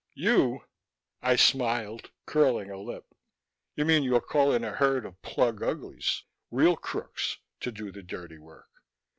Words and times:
"You?" 0.15 0.63
I 1.21 1.35
smiled, 1.35 2.09
curling 2.25 2.71
a 2.71 2.79
lip. 2.79 3.13
"You 3.75 3.85
mean 3.85 4.01
you'll 4.01 4.19
call 4.19 4.51
in 4.51 4.63
a 4.63 4.71
herd 4.71 5.05
of 5.05 5.21
plug 5.21 5.61
uglies: 5.61 6.23
real 6.49 6.75
crooks, 6.75 7.37
to 7.59 7.71
do 7.71 7.91
the 7.91 8.01
dirty 8.01 8.39
work. 8.39 8.71